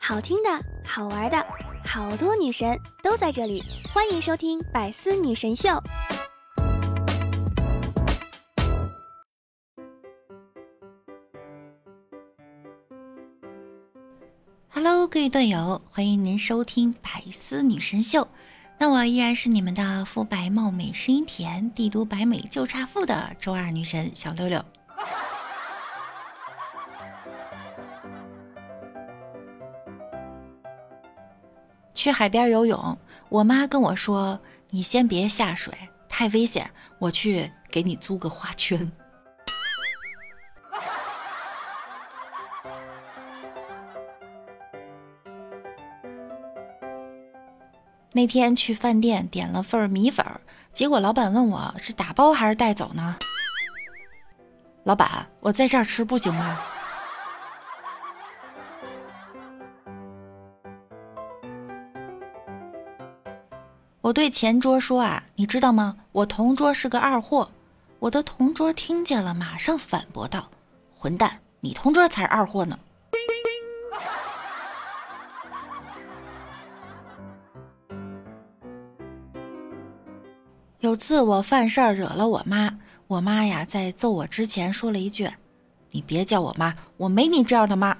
[0.00, 0.50] 好听的，
[0.84, 1.46] 好玩的，
[1.84, 3.62] 好多女神都在这里，
[3.94, 5.68] 欢迎收听《百思女神秀》。
[14.68, 18.22] Hello，各位队友，欢迎您收听《百思女神秀》。
[18.78, 24.64] 那我依然是你们的肤白貌美、声音甜、帝都白美就差富的周二女神小六六。
[32.00, 32.96] 去海边游泳，
[33.28, 34.40] 我妈跟我说
[34.72, 35.74] ：“你先别下水，
[36.08, 38.90] 太危险。”我去给你租个花圈。
[48.14, 50.24] 那天去饭店点了份米粉，
[50.72, 53.18] 结果老板问我是打包还是带走呢？
[54.84, 56.58] 老板，我在这儿吃不行吗？
[64.10, 65.96] 我对前桌说啊，你知道吗？
[66.10, 67.48] 我同桌是个二货。
[68.00, 70.50] 我的同桌听见了，马上反驳道
[70.98, 72.76] ：“混蛋，你同桌才是二货呢。”
[80.80, 85.30] 有次我犯事儿惹了我妈，我妈呀在揍我之前说了一句
[85.92, 87.96] ：“你别叫我妈，我没你这样的妈。”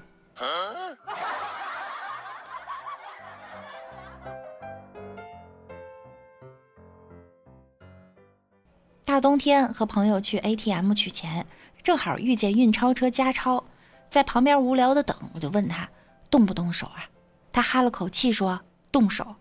[9.21, 11.47] 冬天和朋友去 ATM 取钱，
[11.83, 13.65] 正好遇见运钞车加钞，
[14.09, 15.89] 在旁边无聊的等，我就问他
[16.31, 17.05] 动不动手啊？
[17.53, 18.61] 他哈了口气说
[18.91, 19.37] ：“动手。”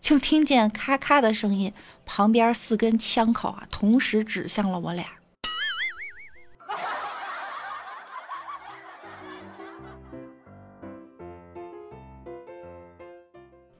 [0.00, 1.74] 就听见咔咔的声音，
[2.06, 5.06] 旁边四根枪口啊，同时指向了我俩。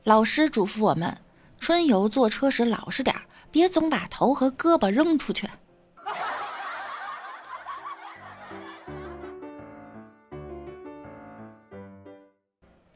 [0.03, 1.19] 老师嘱咐我们，
[1.61, 5.48] 春游坐车时老实点儿别总把头和胳膊扔出去。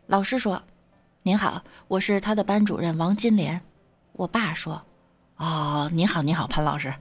[0.07, 0.62] 老师说。
[1.25, 3.61] 您好，我是他的班主任王金莲。
[4.15, 4.85] 我爸说
[5.39, 6.93] ：“哦，你好，你好，潘老师。”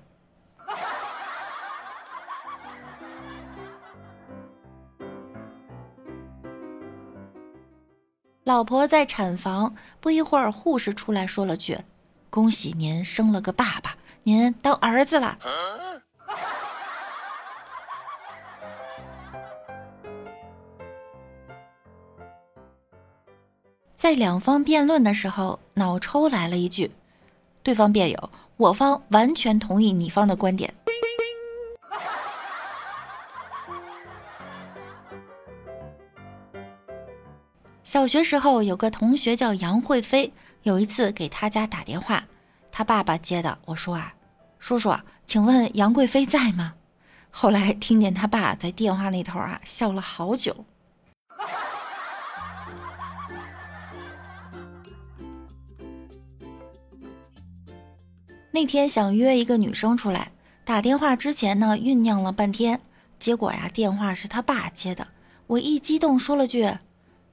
[8.43, 11.79] 老婆在产房，不一会儿，护士出来说了句
[12.31, 15.37] ：“恭喜您生了个爸爸，您当儿子了。”
[23.93, 26.89] 在两方辩论的时候，脑抽来了一句
[27.61, 30.73] ：“对方辩友，我方完全同意你方的观点。”
[37.83, 40.31] 小学时候有个同学叫杨慧飞，
[40.63, 42.23] 有一次给他家打电话，
[42.71, 43.57] 他爸爸接的。
[43.65, 44.13] 我说啊，
[44.59, 44.95] 叔叔，
[45.25, 46.73] 请问杨贵妃在吗？
[47.31, 50.65] 后来听见他爸在电话那头啊笑了好久。
[58.51, 60.31] 那天想约一个女生出来，
[60.63, 62.79] 打电话之前呢酝酿了半天，
[63.17, 65.07] 结果呀电话是他爸接的，
[65.47, 66.69] 我一激动说了句：“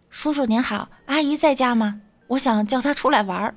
[0.09, 2.01] 叔叔您好，阿姨在家吗？
[2.29, 3.55] 我想叫他出来玩儿。”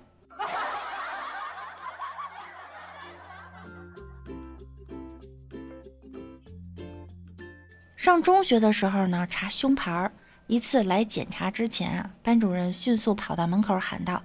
[7.96, 10.12] 上中学的时候呢查胸牌儿，
[10.48, 14.24] 一次来检查之前啊，班主任迅速跑到门口喊道：“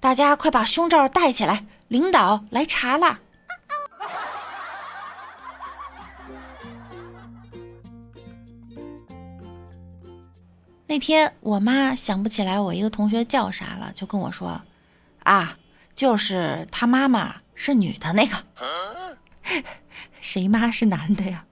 [0.00, 3.20] 大家快把胸罩戴起来！”领导来查了！
[10.86, 14.60] 那天我妈想不起来我一个同学叫啥了，就跟我说
[15.24, 15.56] ：“啊，
[15.94, 18.44] 就是他妈妈是女的那个，
[20.20, 21.46] 谁妈是男的呀？”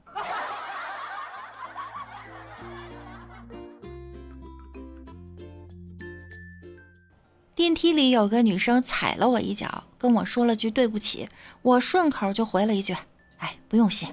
[7.55, 11.29] 电梯里有个女生踩了我一脚，跟我说了句对不起，
[11.63, 12.95] 我顺口就回了一句
[13.39, 14.09] ：“哎，不用谢。”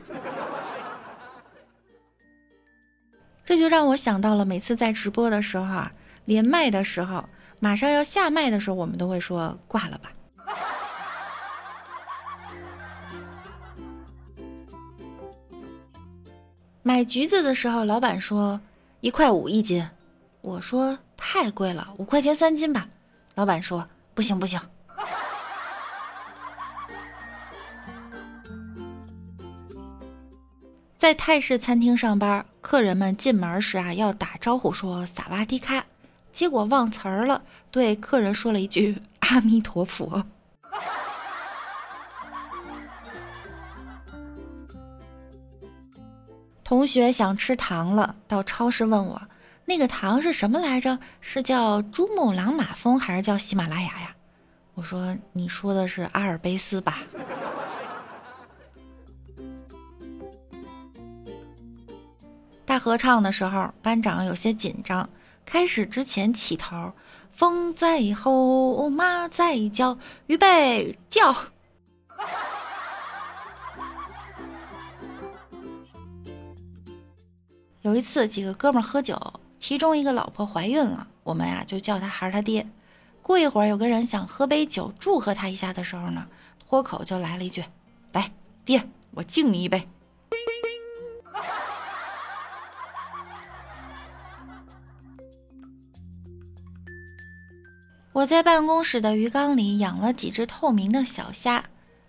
[3.50, 5.92] 这就让我想到了每次在直播的时候啊，
[6.26, 7.28] 连麦的时候，
[7.60, 10.12] 马上要下麦的时候，我们都会说挂了吧。
[16.84, 18.62] 买橘子的时候，老板说
[19.00, 19.90] 一块五一斤，
[20.42, 22.88] 我说太贵了，五块钱三斤吧。
[23.34, 24.62] 老板说：“不行不行。”
[31.00, 35.84] 在泰式餐厅上班，客人们进门时啊要打招呼说萨瓦迪卡，
[36.32, 40.24] 结果忘词儿了，对客人说了一句 阿弥陀佛。
[46.64, 49.20] 同学想吃糖了，到超市问我
[49.66, 51.00] 那个糖是什么来着？
[51.22, 54.16] 是叫珠穆朗玛峰还是叫喜马拉雅呀？
[54.76, 57.00] 我说你说的是阿尔卑斯吧？
[62.70, 65.10] 大合唱的时候，班长有些紧张，
[65.44, 66.94] 开始之前起头：
[67.32, 71.36] 风在吼，马在叫，预备叫。
[77.82, 79.20] 有一次，几个哥们喝酒，
[79.58, 82.70] 其中一个老婆怀孕了，我们呀就叫他孩儿他爹。
[83.24, 86.28] 过一会儿，有个人想喝杯酒祝贺他一下的时候呢，
[86.68, 87.66] 脱口就来了一句
[88.14, 88.32] ：“来，
[88.64, 89.90] 爹，我敬你一杯。”
[98.12, 101.64] 我在办公室的鱼缸里养了几只透明的小虾。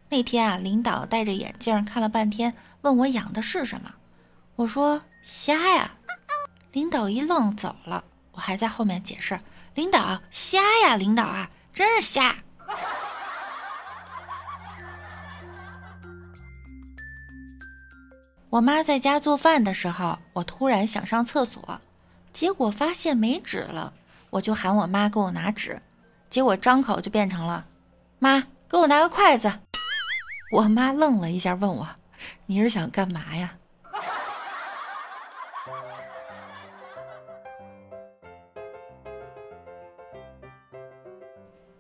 [0.08, 3.94] 那天啊，领导戴着眼镜看了半天，问我养的是什么。
[4.56, 5.92] 我说虾呀，
[6.72, 8.02] 领导一愣走了。
[8.32, 9.38] 我还在后面解释，
[9.74, 12.36] 领导虾呀，领导啊，真是虾。
[18.48, 21.80] 我妈在家做饭的时候，我突然想上厕所，
[22.32, 23.92] 结果发现没纸了，
[24.30, 25.80] 我就喊我妈给我拿纸，
[26.30, 27.66] 结果张口就变成了
[28.20, 29.52] 妈给我拿个筷子。
[30.52, 31.88] 我妈愣了一下，问我
[32.46, 33.54] 你是想干嘛呀？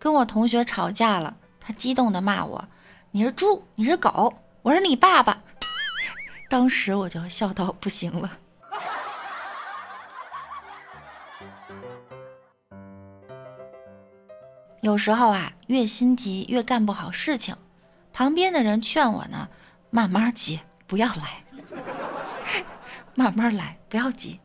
[0.00, 2.64] 跟我同学吵架了，他激动的骂我
[3.12, 5.42] ：“你是猪，你是狗，我是你爸爸。”
[6.50, 8.30] 当时我就笑到不行了。
[14.82, 17.54] 有时候啊，越心急越干不好事情，
[18.12, 19.48] 旁边的人劝我呢
[19.90, 21.44] ：“慢慢急，不要来，
[23.14, 24.40] 慢慢来，不要急。”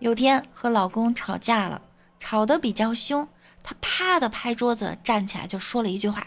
[0.00, 1.80] 有天和老公吵架了，
[2.20, 3.26] 吵得比较凶，
[3.62, 6.26] 他啪的拍桌子，站起来就说了一句话：“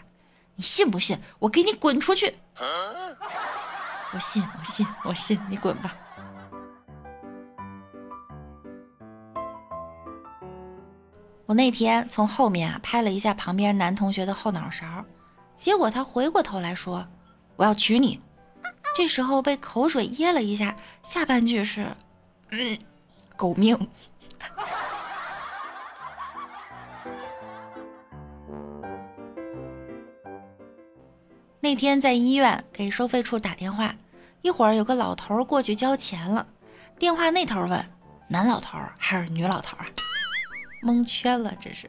[0.58, 2.38] 你信不信我给你滚出去？”
[4.14, 5.96] 我信，我信，我信，你滚吧。
[11.52, 15.04] 我那天从后面啊拍了一下旁边男同学的后脑勺，
[15.54, 17.06] 结果他回过头来说
[17.60, 18.22] ：“我要娶你。”
[18.96, 21.94] 这时候被口水噎了一下，下半句是
[22.52, 22.80] ：“嗯。”
[23.36, 23.78] 狗命！
[31.60, 33.94] 那天在医院给收费处打电话，
[34.42, 36.48] 一会儿有个老头过去交钱了，
[36.98, 37.86] 电话那头问
[38.30, 39.86] ：“男老头还是女老头啊？”
[40.82, 41.88] 蒙圈了，这是。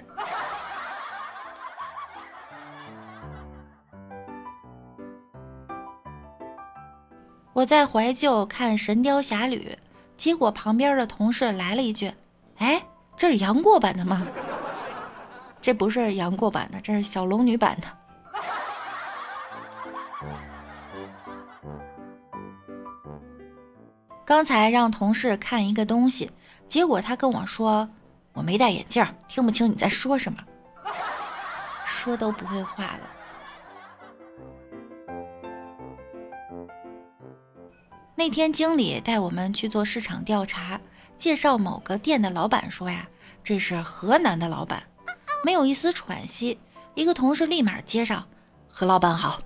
[7.52, 9.70] 我在怀旧看《神雕侠侣》。
[10.14, 12.14] 结果旁边的同事来了一句
[12.58, 12.80] ：“哎，
[13.16, 14.24] 这是杨过版的吗？
[15.60, 17.88] 这不是杨过版的，这是小龙女版的。”
[24.24, 26.30] 刚才让同事看一个东西，
[26.68, 27.90] 结果他跟我说
[28.32, 30.38] ：“我没戴眼镜，听不清你在说什么，
[31.84, 33.00] 说都不会话了。”
[38.14, 40.80] 那天经理带我们去做市场调查，
[41.16, 43.08] 介绍某个店的老板说呀
[43.42, 44.82] ：“这是河南的老板。”
[45.44, 46.60] 没有一丝喘息，
[46.94, 48.28] 一个同事立马接上
[48.70, 49.40] ：“何老板好。”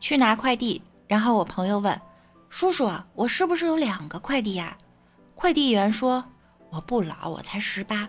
[0.00, 2.00] 去拿快递，然后我朋友问
[2.50, 4.76] ：“叔叔，我是不是有两个快递呀？”
[5.34, 6.22] 快递员说
[6.70, 8.08] ：“我不老，我才十八。”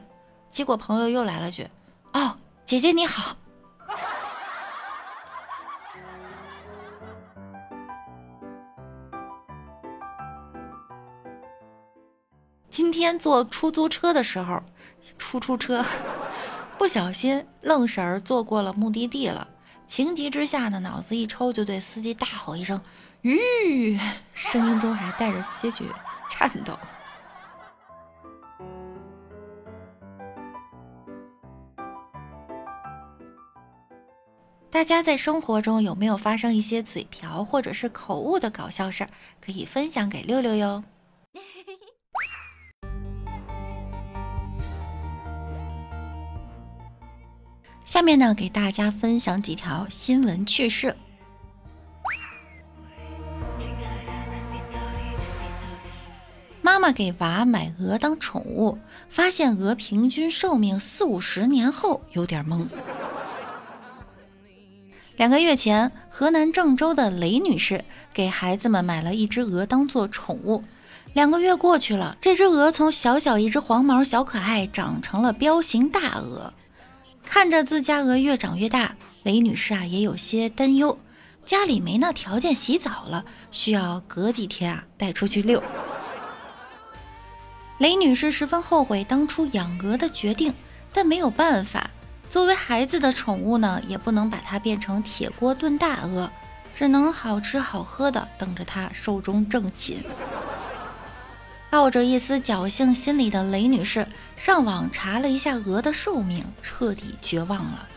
[0.50, 1.68] 结果朋友又来了句
[2.14, 3.38] ：“哦，姐姐你好。”
[12.70, 14.62] 今天坐出租车的时候，
[15.18, 15.84] 出租车
[16.78, 19.48] 不小心愣神儿坐过了目的地了，
[19.90, 22.80] 情急之下呢，脑子一抽就对司机大吼一声
[23.24, 23.98] “吁”，
[24.36, 25.84] 声音中还带着些许
[26.30, 26.78] 颤抖。
[34.70, 39.10] 大家在生活中有没有发生一些嘴瓢或者是口误的搞笑事儿？
[39.42, 40.84] 可以分享给六六哟。
[47.90, 50.96] 下面呢，给大家分享几条新闻趣事。
[56.62, 58.78] 妈妈给娃买鹅当宠物，
[59.10, 62.68] 发现鹅平均寿命四五十年后，有点懵。
[65.16, 70.64] 两个月前，河南郑州的雷女士给孩子们买了一只鹅当做宠物。
[71.14, 76.54] 两个月过去了，这只鹅从小小一只黄毛小可爱长成了彪形大鹅。
[77.30, 80.98] 看着自家鹅越长越大，雷女士啊也有些担忧，
[81.46, 85.62] 家里没那条件洗澡了，需要隔几天啊带出去遛。
[87.78, 90.52] 雷女士十分后悔当初养鹅的决定，
[90.92, 91.92] 但没有办法，
[92.32, 96.32] 作为孩子的宠物呢，也不能把它变成铁锅炖大鹅，
[96.74, 100.04] 只能好吃好喝的等着它寿终正寝。
[101.70, 107.88] 抱着一丝侥幸心理的雷女士上网查了一下鹅的寿命，彻底绝望了。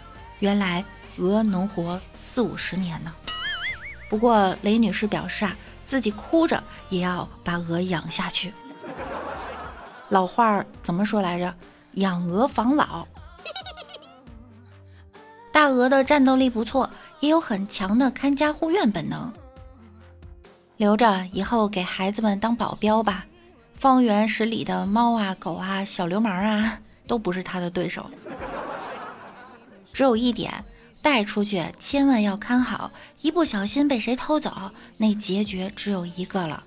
[0.41, 0.85] 原来
[1.17, 3.13] 鹅能活四五十年呢。
[4.11, 8.53] 不过雷女士表示啊，自己哭着也要把鹅养下去。
[10.11, 11.55] 老话怎么说来着？
[11.93, 13.07] 养鹅防老。
[15.51, 19.33] 大鹅的战斗力不错，也有很强的看家护院本能。
[20.77, 23.25] 留着以后给孩子们当保镖吧。
[23.83, 28.09] 方圆十里的猫啊、狗啊、小流氓啊， 都不是他的对手。
[29.93, 30.65] 只有一点，
[31.03, 36.63] 带出去千万要看好，一不小心被谁偷走，那结局只有一个了：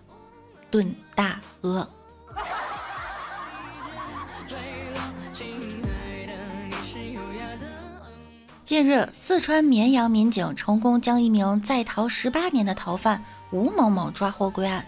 [0.70, 1.88] 炖大鹅。
[8.66, 14.86] 近日，四川绵阳民警成功将一名在逃十八年的逃犯吴某某抓获归案。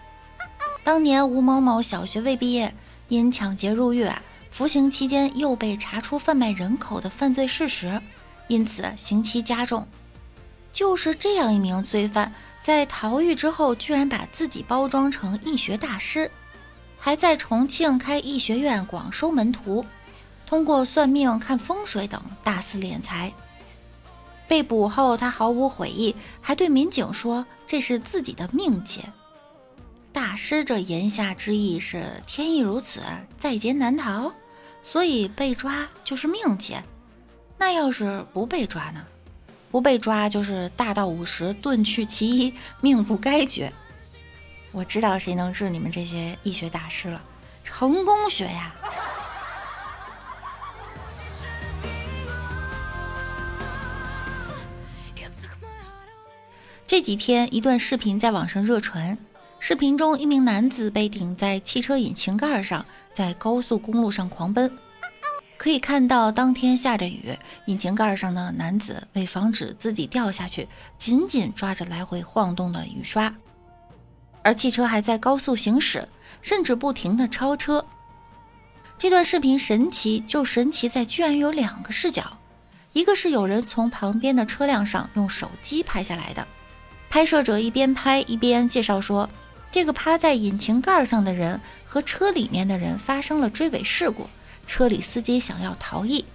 [0.87, 2.73] 当年吴某某小学未毕业，
[3.09, 4.09] 因抢劫入狱，
[4.49, 8.01] 服刑期间又被查出贩卖人口的犯罪事实，
[8.47, 9.85] 因此刑期加重。
[10.71, 16.31] 就是这样一名罪犯，在逃狱之后，居然把自己包装成易学大师，
[16.97, 19.85] 还在重庆开易学院，广收门徒，
[20.45, 23.33] 通过算命、看风水等大肆敛财。
[24.47, 29.01] 被捕后，他毫无悔意，还对民警说：“这是自己的命劫。”
[30.17, 33.03] 大师这言下之意是天意如此，
[33.37, 34.33] 在劫难逃，
[34.81, 36.81] 所以被抓就是命劫。
[37.55, 39.05] 那要是不被抓呢？
[39.69, 43.71] 不被抓就是大道五十，遁去其一，命不该绝。
[44.71, 47.21] 我知道谁能治你们这些易学大师了，
[47.63, 48.73] 成功学呀！
[56.87, 59.15] 这几天一段视频在网上热传。
[59.67, 64.71] 视频中，一名男子被顶在汽车引擎盖上，在高速公路上狂奔。
[65.57, 73.35] 可以看到，当天下着雨，引擎盖上的男子为防止自己掉下去，紧紧抓着来回晃动的雨刷，
[74.41, 76.07] 而汽车还在高速行驶，
[76.41, 77.85] 甚至不停地超车。
[78.97, 82.37] 这段视频神奇，就神奇在居然有两个视角，
[82.93, 86.47] 一个是有人从旁边的车辆上用手机拍下来的，
[87.09, 89.29] 拍摄者一边拍一边介绍说。
[89.71, 94.27] 这个趴在引擎盖上的人和车里面的人发生了追尾事故，
[94.65, 96.25] 车里司机想要逃逸。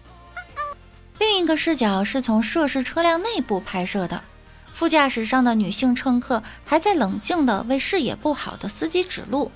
[1.19, 4.23] 另一个视角是从涉事车辆内部拍摄的，
[4.73, 9.51] 副驾驶上的女性乘客还在冷静地为视野不好的司机指路。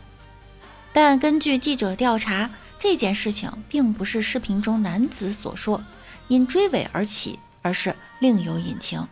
[0.92, 5.84] 但根据记者调查，这件事情并不是视频中男子所说
[6.28, 9.06] 因追尾而起，而是另有隐情。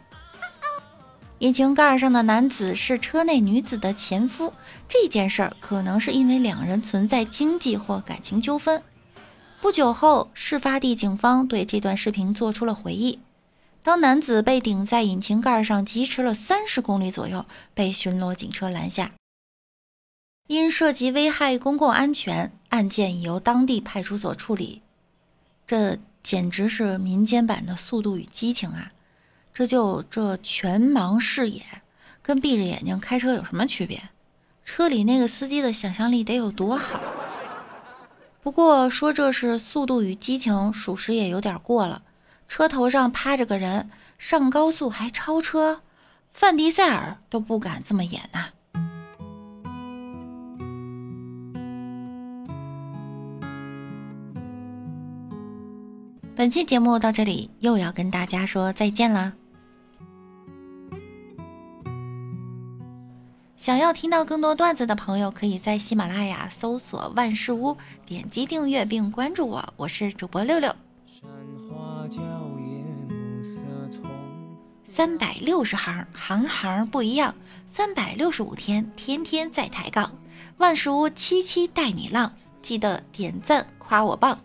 [1.44, 4.54] 引擎盖上的男子是车内女子的前夫，
[4.88, 8.82] 这件事儿可能是因为两人存在经济或感情纠纷。
[9.60, 13.18] 不久后，事发地警方对这段视频做出了回忆。
[13.82, 19.12] 当男子被顶在引擎盖上疾驰了三十公里左右，被巡逻警车拦下，
[20.48, 24.80] 因涉及危害公共安全，案件已由当地派出所处理。
[25.66, 28.92] 这简直是民间版的《速度与激情》啊！
[29.54, 31.62] 这就这全盲视野，
[32.22, 34.08] 跟闭着眼睛开车有什么区别？
[34.64, 37.00] 车里那个司机的想象力得有多好？
[38.42, 42.02] 不过说这是速度与激情，属实也有点过了。
[42.48, 45.82] 车头上趴着个人，上高速还超车，
[46.32, 48.48] 范迪塞尔都不敢这么演呐。
[56.34, 59.34] 本期节目到这里，又要跟大家说再见啦。
[63.64, 69.72] 想要听到更多段子的朋友，可以在喜马拉雅搜索“万事屋”，点击订阅并关注我。
[69.78, 70.76] 我是主播六六。
[74.84, 77.34] 三百六十行，行行不一样。
[77.66, 80.12] 三百六十五天，天天在抬杠。
[80.58, 84.38] 万事屋七七带你浪，记得点赞夸我棒。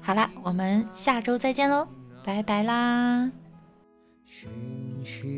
[0.00, 1.88] 好啦，我们下周再见喽，
[2.22, 3.28] 拜拜啦。
[4.40, 4.48] 寻
[5.04, 5.37] 寻